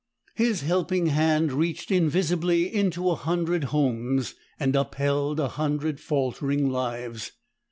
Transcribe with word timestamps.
His 0.33 0.61
helping 0.61 1.05
hand 1.05 1.51
reached 1.53 1.91
invisibly 1.91 2.73
into 2.73 3.07
a 3.11 3.15
hundred 3.15 3.65
homes, 3.65 4.33
and 4.59 4.75
upheld 4.75 5.39
a 5.39 5.49
hundred 5.49 5.99
faltering 5.99 6.71
lives. 6.71 7.33